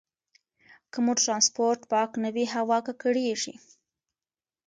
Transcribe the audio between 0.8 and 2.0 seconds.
که مو ټرانسپورټ